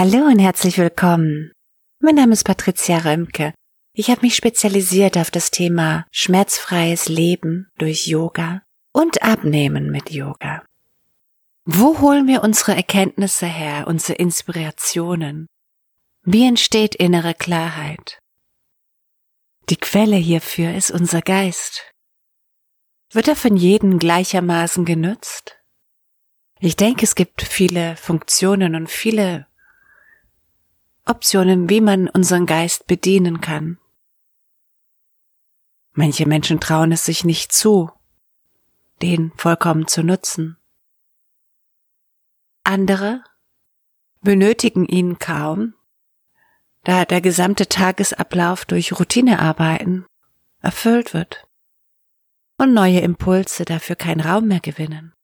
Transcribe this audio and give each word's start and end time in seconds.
Hallo 0.00 0.26
und 0.26 0.38
herzlich 0.38 0.78
willkommen. 0.78 1.50
Mein 1.98 2.14
Name 2.14 2.32
ist 2.32 2.44
Patricia 2.44 2.98
Römke. 2.98 3.52
Ich 3.94 4.10
habe 4.10 4.20
mich 4.20 4.36
spezialisiert 4.36 5.18
auf 5.18 5.32
das 5.32 5.50
Thema 5.50 6.06
schmerzfreies 6.12 7.08
Leben 7.08 7.68
durch 7.78 8.06
Yoga 8.06 8.62
und 8.92 9.24
Abnehmen 9.24 9.90
mit 9.90 10.10
Yoga. 10.12 10.62
Wo 11.64 11.98
holen 11.98 12.28
wir 12.28 12.44
unsere 12.44 12.76
Erkenntnisse 12.76 13.46
her, 13.46 13.88
unsere 13.88 14.12
Inspirationen? 14.18 15.48
Wie 16.22 16.46
entsteht 16.46 16.94
innere 16.94 17.34
Klarheit? 17.34 18.20
Die 19.68 19.78
Quelle 19.78 20.14
hierfür 20.14 20.76
ist 20.76 20.92
unser 20.92 21.22
Geist. 21.22 21.92
Wird 23.10 23.26
er 23.26 23.34
von 23.34 23.56
jedem 23.56 23.98
gleichermaßen 23.98 24.84
genutzt? 24.84 25.58
Ich 26.60 26.76
denke, 26.76 27.02
es 27.02 27.16
gibt 27.16 27.42
viele 27.42 27.96
Funktionen 27.96 28.76
und 28.76 28.88
viele 28.88 29.47
Optionen, 31.08 31.68
wie 31.70 31.80
man 31.80 32.08
unseren 32.08 32.46
Geist 32.46 32.86
bedienen 32.86 33.40
kann. 33.40 33.78
Manche 35.92 36.26
Menschen 36.26 36.60
trauen 36.60 36.92
es 36.92 37.04
sich 37.04 37.24
nicht 37.24 37.52
zu, 37.52 37.90
den 39.02 39.32
vollkommen 39.36 39.88
zu 39.88 40.02
nutzen. 40.02 40.56
Andere 42.62 43.24
benötigen 44.20 44.86
ihn 44.86 45.18
kaum, 45.18 45.74
da 46.84 47.04
der 47.04 47.20
gesamte 47.20 47.68
Tagesablauf 47.68 48.64
durch 48.64 48.98
Routinearbeiten 48.98 50.06
erfüllt 50.60 51.14
wird 51.14 51.46
und 52.58 52.74
neue 52.74 53.00
Impulse 53.00 53.64
dafür 53.64 53.96
keinen 53.96 54.20
Raum 54.20 54.48
mehr 54.48 54.60
gewinnen. 54.60 55.14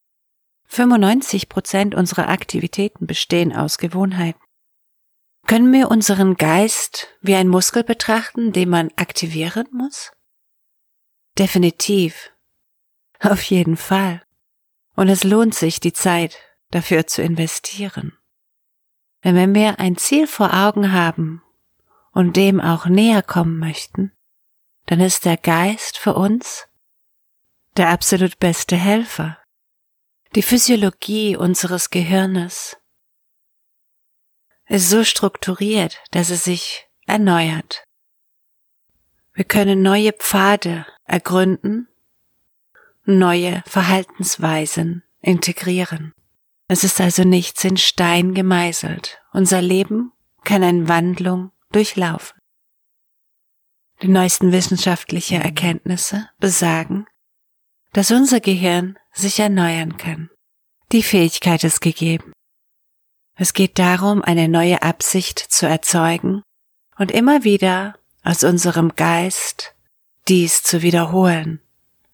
95 0.67 1.49
Prozent 1.49 1.95
unserer 1.95 2.29
Aktivitäten 2.29 3.07
bestehen 3.07 3.55
aus 3.55 3.79
Gewohnheiten. 3.79 4.44
Können 5.47 5.73
wir 5.73 5.91
unseren 5.91 6.37
Geist 6.37 7.09
wie 7.21 7.35
ein 7.35 7.49
Muskel 7.49 7.85
betrachten, 7.85 8.53
den 8.53 8.71
man 8.71 8.91
aktivieren 8.97 9.67
muss? 9.73 10.13
Definitiv. 11.39 12.31
Auf 13.21 13.43
jeden 13.43 13.77
Fall. 13.77 14.23
Und 14.97 15.09
es 15.09 15.25
lohnt 15.25 15.55
sich, 15.55 15.81
die 15.81 15.93
Zeit 15.93 16.39
dafür 16.71 17.07
zu 17.07 17.23
investieren. 17.23 18.17
Denn 19.23 19.35
wenn 19.35 19.55
wir 19.55 19.79
ein 19.81 19.97
Ziel 19.97 20.27
vor 20.27 20.55
Augen 20.55 20.93
haben 20.93 21.43
und 22.13 22.37
dem 22.37 22.61
auch 22.61 22.87
näher 22.87 23.23
kommen 23.23 23.59
möchten, 23.59 24.13
dann 24.87 25.01
ist 25.01 25.25
der 25.25 25.37
Geist 25.37 25.99
für 25.99 26.15
uns 26.15 26.69
der 27.77 27.89
absolut 27.89 28.39
beste 28.39 28.77
Helfer. 28.77 29.39
Die 30.35 30.43
Physiologie 30.43 31.37
unseres 31.37 31.91
Gehirnes 31.91 32.77
ist 34.69 34.91
so 34.91 35.05
strukturiert, 35.05 36.01
dass 36.11 36.31
es 36.31 36.45
sich 36.45 36.87
erneuert. 37.07 37.85
Wir 39.35 39.45
können 39.45 39.83
neue 39.83 40.13
Pfade 40.13 40.87
ergründen, 41.05 41.89
neue 43.05 43.63
Verhaltensweisen 43.67 45.03
integrieren. 45.21 46.13
Es 46.69 46.85
ist 46.85 47.01
also 47.01 47.25
nichts 47.25 47.65
in 47.65 47.77
Stein 47.77 48.35
gemeißelt. 48.35 49.21
Unser 49.33 49.61
Leben 49.61 50.13
kann 50.45 50.63
eine 50.63 50.89
Wandlung 50.89 51.51
durchlaufen. 51.73 52.39
Die 54.03 54.09
neuesten 54.09 54.53
wissenschaftlichen 54.53 55.41
Erkenntnisse 55.41 56.29
besagen, 56.39 57.07
dass 57.93 58.11
unser 58.11 58.41
Gehirn 58.41 58.99
sich 59.13 59.39
erneuern 59.39 59.97
kann. 59.97 60.31
Die 60.93 61.03
Fähigkeit 61.03 61.65
ist 61.65 61.81
gegeben. 61.81 62.33
Es 63.37 63.53
geht 63.53 63.79
darum, 63.79 64.23
eine 64.23 64.49
neue 64.49 64.83
Absicht 64.83 65.39
zu 65.39 65.67
erzeugen 65.67 66.43
und 66.97 67.11
immer 67.11 67.43
wieder 67.45 67.99
aus 68.23 68.45
unserem 68.45 68.95
Geist 68.95 69.75
dies 70.29 70.63
zu 70.63 70.83
wiederholen. 70.83 71.61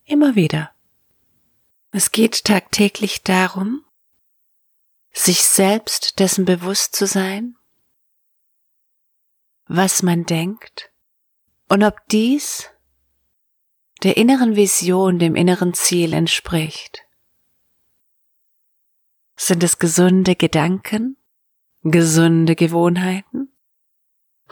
Immer 0.04 0.34
wieder. 0.34 0.72
Es 1.92 2.10
geht 2.10 2.44
tagtäglich 2.44 3.22
darum, 3.22 3.84
sich 5.12 5.42
selbst 5.42 6.18
dessen 6.18 6.44
bewusst 6.44 6.96
zu 6.96 7.06
sein, 7.06 7.56
was 9.66 10.02
man 10.02 10.24
denkt 10.24 10.90
und 11.68 11.82
ob 11.84 11.96
dies 12.08 12.70
der 14.02 14.16
inneren 14.16 14.56
Vision, 14.56 15.18
dem 15.18 15.36
inneren 15.36 15.74
Ziel 15.74 16.14
entspricht. 16.14 17.02
Sind 19.36 19.62
es 19.62 19.78
gesunde 19.78 20.36
Gedanken? 20.36 21.16
Gesunde 21.82 22.56
Gewohnheiten? 22.56 23.48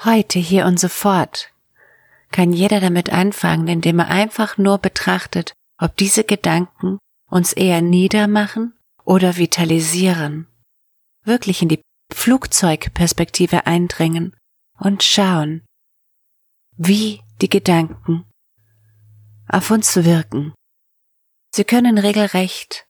Heute, 0.03 0.39
hier 0.39 0.65
und 0.65 0.81
sofort 0.81 1.53
kann 2.31 2.55
jeder 2.55 2.81
damit 2.81 3.13
anfangen, 3.13 3.69
indem 3.69 3.99
er 3.99 4.09
einfach 4.09 4.57
nur 4.57 4.79
betrachtet, 4.79 5.53
ob 5.79 5.95
diese 5.99 6.25
Gedanken 6.25 6.99
uns 7.31 7.53
eher 7.53 7.83
niedermachen 7.83 8.79
oder 9.05 9.37
vitalisieren. 9.37 10.47
Wirklich 11.23 11.61
in 11.61 11.69
die 11.69 11.83
Flugzeugperspektive 12.11 13.67
eindringen 13.67 14.35
und 14.79 15.03
schauen, 15.03 15.67
wie 16.79 17.21
die 17.43 17.51
Gedanken 17.51 18.25
auf 19.49 19.71
uns 19.71 19.95
wirken. 19.97 20.55
Sie 21.55 21.65
können 21.65 21.99
regelrecht 21.99 22.87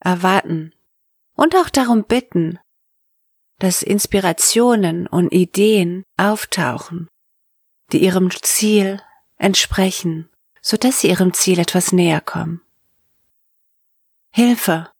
erwarten, 0.00 0.74
und 1.36 1.54
auch 1.54 1.68
darum 1.68 2.04
bitten, 2.04 2.58
dass 3.60 3.82
Inspirationen 3.82 5.06
und 5.06 5.32
Ideen 5.32 6.02
auftauchen, 6.16 7.08
die 7.92 8.02
ihrem 8.02 8.30
Ziel 8.30 9.00
entsprechen, 9.36 10.28
so 10.60 10.76
dass 10.76 11.00
sie 11.00 11.08
ihrem 11.08 11.32
Ziel 11.34 11.58
etwas 11.58 11.92
näher 11.92 12.20
kommen. 12.20 12.62
Hilfe 14.30 14.90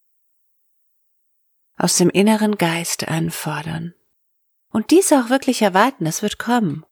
aus 1.77 1.97
dem 1.97 2.11
inneren 2.11 2.59
Geist 2.59 3.09
anfordern 3.09 3.95
und 4.71 4.91
dies 4.91 5.13
auch 5.13 5.31
wirklich 5.31 5.63
erwarten, 5.63 6.05
es 6.07 6.23
wird 6.23 6.39
kommen. 6.39 6.85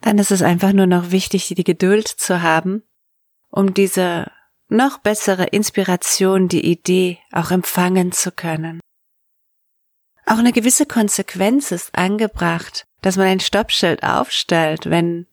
Dann 0.00 0.18
ist 0.18 0.30
es 0.30 0.42
einfach 0.42 0.72
nur 0.72 0.86
noch 0.86 1.10
wichtig, 1.10 1.48
die 1.48 1.64
Geduld 1.64 2.08
zu 2.08 2.40
haben, 2.40 2.82
um 3.50 3.74
diese 3.74 4.30
noch 4.68 4.98
bessere 4.98 5.44
Inspiration, 5.44 6.48
die 6.48 6.64
Idee 6.64 7.18
auch 7.32 7.50
empfangen 7.50 8.12
zu 8.12 8.32
können. 8.32 8.80
Auch 10.26 10.38
eine 10.38 10.52
gewisse 10.52 10.86
Konsequenz 10.86 11.70
ist 11.70 11.94
angebracht, 11.96 12.86
dass 13.02 13.16
man 13.16 13.26
ein 13.26 13.40
Stoppschild 13.40 14.02
aufstellt, 14.02 14.88
wenn 14.88 15.26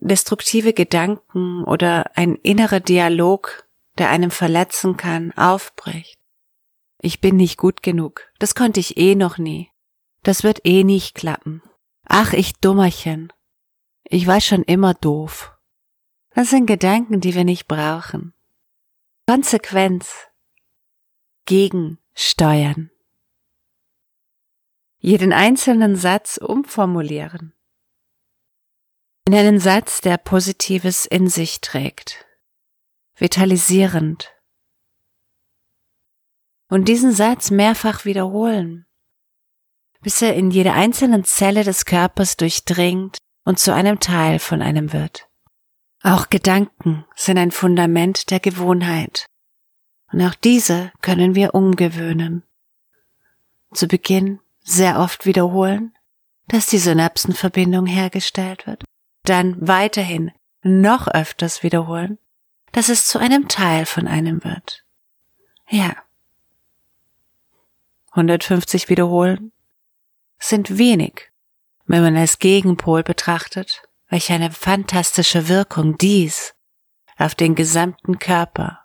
destruktive 0.00 0.72
Gedanken 0.72 1.64
oder 1.64 2.10
ein 2.16 2.34
innerer 2.36 2.80
Dialog, 2.80 3.68
der 3.98 4.10
einem 4.10 4.30
verletzen 4.30 4.96
kann, 4.96 5.32
aufbricht. 5.32 6.18
Ich 6.98 7.20
bin 7.20 7.36
nicht 7.36 7.58
gut 7.58 7.82
genug. 7.82 8.28
Das 8.38 8.54
konnte 8.54 8.80
ich 8.80 8.96
eh 8.96 9.14
noch 9.14 9.38
nie. 9.38 9.70
Das 10.22 10.44
wird 10.44 10.60
eh 10.64 10.84
nicht 10.84 11.14
klappen. 11.14 11.62
Ach, 12.06 12.32
ich 12.32 12.54
Dummerchen. 12.54 13.32
Ich 14.04 14.26
war 14.26 14.40
schon 14.40 14.62
immer 14.62 14.94
doof. 14.94 15.52
Das 16.34 16.50
sind 16.50 16.66
Gedanken, 16.66 17.20
die 17.20 17.34
wir 17.34 17.44
nicht 17.44 17.66
brauchen. 17.66 18.34
Konsequenz. 19.26 20.28
Gegensteuern. 21.46 22.91
Jeden 25.04 25.32
einzelnen 25.32 25.96
Satz 25.96 26.36
umformulieren. 26.36 27.52
In 29.26 29.34
einen 29.34 29.58
Satz, 29.58 30.00
der 30.00 30.16
Positives 30.16 31.06
in 31.06 31.28
sich 31.28 31.60
trägt. 31.60 32.24
Vitalisierend. 33.16 34.32
Und 36.68 36.86
diesen 36.86 37.12
Satz 37.12 37.50
mehrfach 37.50 38.04
wiederholen, 38.04 38.86
bis 40.02 40.22
er 40.22 40.34
in 40.34 40.52
jede 40.52 40.72
einzelne 40.72 41.24
Zelle 41.24 41.64
des 41.64 41.84
Körpers 41.84 42.36
durchdringt 42.36 43.18
und 43.44 43.58
zu 43.58 43.74
einem 43.74 43.98
Teil 43.98 44.38
von 44.38 44.62
einem 44.62 44.92
wird. 44.92 45.28
Auch 46.04 46.30
Gedanken 46.30 47.04
sind 47.16 47.38
ein 47.38 47.50
Fundament 47.50 48.30
der 48.30 48.38
Gewohnheit. 48.38 49.26
Und 50.12 50.22
auch 50.22 50.36
diese 50.36 50.92
können 51.00 51.34
wir 51.34 51.56
umgewöhnen. 51.56 52.44
Zu 53.74 53.88
Beginn 53.88 54.38
sehr 54.62 54.98
oft 54.98 55.26
wiederholen, 55.26 55.96
dass 56.48 56.66
die 56.66 56.78
Synapsenverbindung 56.78 57.86
hergestellt 57.86 58.66
wird. 58.66 58.84
Dann 59.24 59.56
weiterhin 59.66 60.32
noch 60.62 61.08
öfters 61.08 61.62
wiederholen, 61.62 62.18
dass 62.72 62.88
es 62.88 63.06
zu 63.06 63.18
einem 63.18 63.48
Teil 63.48 63.86
von 63.86 64.06
einem 64.06 64.42
wird. 64.44 64.84
Ja. 65.68 65.96
150 68.12 68.88
wiederholen 68.88 69.52
sind 70.38 70.76
wenig, 70.76 71.30
wenn 71.86 72.02
man 72.02 72.16
als 72.16 72.38
Gegenpol 72.38 73.02
betrachtet, 73.02 73.82
welch 74.08 74.30
eine 74.30 74.50
fantastische 74.50 75.48
Wirkung 75.48 75.96
dies 75.96 76.54
auf 77.16 77.34
den 77.34 77.54
gesamten 77.54 78.18
Körper, 78.18 78.80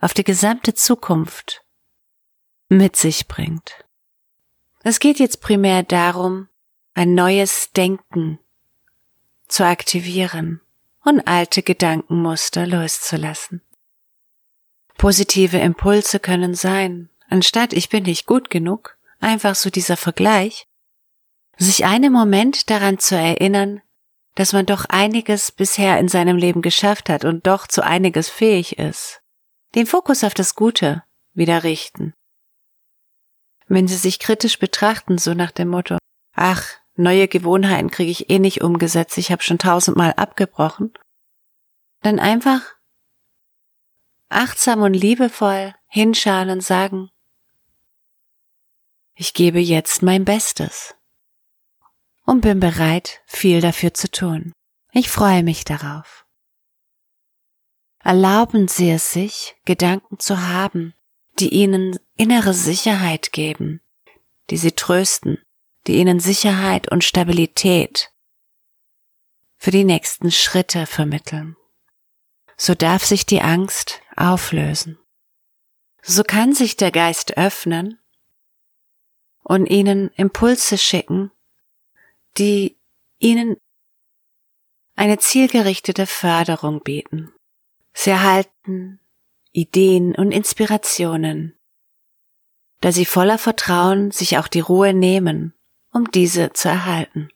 auf 0.00 0.14
die 0.14 0.24
gesamte 0.24 0.74
Zukunft 0.74 1.64
mit 2.68 2.96
sich 2.96 3.28
bringt. 3.28 3.84
Es 4.86 5.00
geht 5.00 5.18
jetzt 5.18 5.40
primär 5.40 5.82
darum, 5.82 6.48
ein 6.92 7.14
neues 7.14 7.72
Denken 7.72 8.38
zu 9.48 9.64
aktivieren 9.64 10.60
und 11.02 11.26
alte 11.26 11.62
Gedankenmuster 11.62 12.66
loszulassen. 12.66 13.62
Positive 14.98 15.56
Impulse 15.56 16.20
können 16.20 16.54
sein, 16.54 17.08
anstatt 17.30 17.72
ich 17.72 17.88
bin 17.88 18.02
nicht 18.02 18.26
gut 18.26 18.50
genug, 18.50 18.98
einfach 19.20 19.54
so 19.54 19.70
dieser 19.70 19.96
Vergleich, 19.96 20.66
sich 21.56 21.86
einen 21.86 22.12
Moment 22.12 22.68
daran 22.68 22.98
zu 22.98 23.16
erinnern, 23.16 23.80
dass 24.34 24.52
man 24.52 24.66
doch 24.66 24.84
einiges 24.84 25.50
bisher 25.50 25.98
in 25.98 26.08
seinem 26.08 26.36
Leben 26.36 26.60
geschafft 26.60 27.08
hat 27.08 27.24
und 27.24 27.46
doch 27.46 27.66
zu 27.66 27.82
einiges 27.82 28.28
fähig 28.28 28.78
ist. 28.78 29.22
Den 29.74 29.86
Fokus 29.86 30.24
auf 30.24 30.34
das 30.34 30.54
Gute 30.54 31.04
wieder 31.32 31.64
richten. 31.64 32.12
Wenn 33.66 33.88
Sie 33.88 33.96
sich 33.96 34.18
kritisch 34.18 34.58
betrachten, 34.58 35.18
so 35.18 35.34
nach 35.34 35.50
dem 35.50 35.68
Motto, 35.68 35.98
ach, 36.34 36.64
neue 36.96 37.28
Gewohnheiten 37.28 37.90
kriege 37.90 38.10
ich 38.10 38.30
eh 38.30 38.38
nicht 38.38 38.62
umgesetzt, 38.62 39.18
ich 39.18 39.32
habe 39.32 39.42
schon 39.42 39.58
tausendmal 39.58 40.12
abgebrochen, 40.14 40.92
dann 42.02 42.18
einfach 42.18 42.60
achtsam 44.28 44.82
und 44.82 44.94
liebevoll 44.94 45.74
hinschauen 45.86 46.50
und 46.50 46.62
sagen, 46.62 47.10
ich 49.14 49.32
gebe 49.32 49.60
jetzt 49.60 50.02
mein 50.02 50.24
Bestes 50.24 50.94
und 52.24 52.40
bin 52.40 52.60
bereit, 52.60 53.22
viel 53.26 53.60
dafür 53.60 53.94
zu 53.94 54.10
tun. 54.10 54.52
Ich 54.92 55.08
freue 55.08 55.42
mich 55.42 55.64
darauf. 55.64 56.26
Erlauben 58.00 58.68
Sie 58.68 58.90
es 58.90 59.12
sich, 59.12 59.56
Gedanken 59.64 60.18
zu 60.18 60.48
haben, 60.48 60.94
die 61.38 61.48
Ihnen 61.50 61.98
innere 62.16 62.54
Sicherheit 62.54 63.32
geben, 63.32 63.80
die 64.50 64.56
Sie 64.56 64.72
trösten, 64.72 65.38
die 65.86 65.96
Ihnen 65.96 66.20
Sicherheit 66.20 66.90
und 66.90 67.04
Stabilität 67.04 68.12
für 69.56 69.70
die 69.70 69.84
nächsten 69.84 70.30
Schritte 70.30 70.86
vermitteln. 70.86 71.56
So 72.56 72.74
darf 72.74 73.04
sich 73.04 73.26
die 73.26 73.40
Angst 73.40 74.00
auflösen. 74.16 74.98
So 76.02 76.22
kann 76.22 76.52
sich 76.52 76.76
der 76.76 76.90
Geist 76.90 77.36
öffnen 77.36 77.98
und 79.42 79.66
Ihnen 79.66 80.10
Impulse 80.16 80.78
schicken, 80.78 81.30
die 82.36 82.76
ihnen 83.18 83.56
eine 84.96 85.18
zielgerichtete 85.18 86.06
Förderung 86.06 86.82
bieten. 86.82 87.32
Sie 87.92 88.10
erhalten 88.10 89.00
Ideen 89.52 90.14
und 90.14 90.32
Inspirationen, 90.32 91.56
da 92.84 92.92
sie 92.92 93.06
voller 93.06 93.38
Vertrauen 93.38 94.10
sich 94.10 94.36
auch 94.36 94.46
die 94.46 94.60
Ruhe 94.60 94.92
nehmen, 94.92 95.54
um 95.90 96.10
diese 96.10 96.52
zu 96.52 96.68
erhalten. 96.68 97.30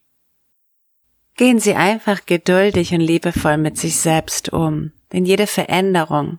Gehen 1.39 1.59
Sie 1.59 1.75
einfach 1.75 2.27
geduldig 2.27 2.93
und 2.93 3.01
liebevoll 3.01 3.57
mit 3.57 3.79
sich 3.79 3.97
selbst 3.99 4.53
um, 4.53 4.93
denn 5.11 5.25
jede 5.25 5.47
Veränderung 5.47 6.39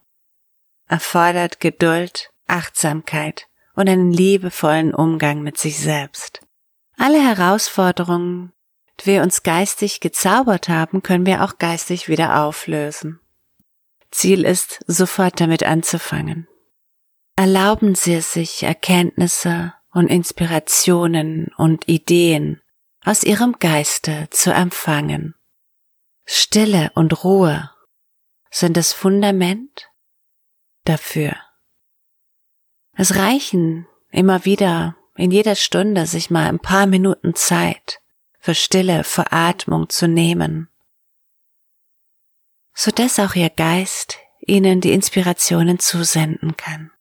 erfordert 0.88 1.60
Geduld, 1.60 2.30
Achtsamkeit 2.46 3.48
und 3.74 3.90
einen 3.90 4.14
liebevollen 4.14 4.94
Umgang 4.94 5.42
mit 5.42 5.58
sich 5.58 5.80
selbst. 5.80 6.42
Alle 6.96 7.20
Herausforderungen, 7.20 8.54
die 9.00 9.08
wir 9.08 9.24
uns 9.24 9.42
geistig 9.42 10.02
gezaubert 10.02 10.70
haben, 10.70 11.02
können 11.02 11.26
wir 11.26 11.44
auch 11.44 11.58
geistig 11.58 12.10
wieder 12.10 12.44
auflösen. 12.44 13.20
Ziel 14.12 14.46
ist, 14.46 14.84
sofort 14.86 15.42
damit 15.42 15.64
anzufangen. 15.64 16.48
Erlauben 17.39 17.95
Sie 17.95 18.15
es 18.15 18.33
sich, 18.33 18.63
Erkenntnisse 18.63 19.74
und 19.91 20.07
Inspirationen 20.07 21.53
und 21.56 21.88
Ideen 21.88 22.62
aus 23.06 23.24
Ihrem 23.24 23.53
Geiste 23.59 24.27
zu 24.30 24.51
empfangen. 24.51 25.36
Stille 26.25 26.91
und 26.95 27.24
Ruhe 27.24 27.71
sind 28.51 28.75
das 28.75 28.91
Fundament 28.91 29.89
dafür. 30.83 31.33
Es 32.97 33.15
reichen 33.15 33.88
immer 34.12 34.44
wieder 34.44 34.97
in 35.15 35.31
jeder 35.31 35.56
Stunde 35.56 36.07
sich 36.07 36.30
mal 36.30 36.45
ein 36.45 36.59
paar 36.59 36.88
Minuten 36.88 37.36
Zeit 37.36 38.01
für 38.38 38.53
Stille, 38.53 39.06
für 39.06 39.31
Atmung 39.31 39.88
zu 39.88 40.09
nehmen, 40.09 40.68
so 42.74 42.91
dass 42.91 43.18
auch 43.18 43.36
Ihr 43.36 43.50
Geist 43.50 44.18
Ihnen 44.41 44.81
die 44.81 44.91
Inspirationen 44.91 45.80
zusenden 45.80 46.57
kann. 46.57 46.91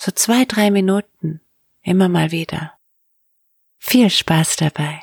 So 0.00 0.12
zwei, 0.12 0.44
drei 0.44 0.70
Minuten, 0.70 1.40
immer 1.82 2.08
mal 2.08 2.30
wieder. 2.30 2.78
Viel 3.78 4.08
Spaß 4.10 4.54
dabei. 4.54 5.02